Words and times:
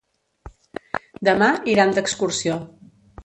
Demà 1.29 1.51
iran 1.73 1.93
d'excursió. 1.99 2.57